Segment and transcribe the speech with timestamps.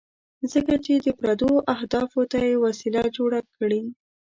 [0.51, 3.81] ځکه چې د پردو اهدافو ته یې وسیله جوړه کړې.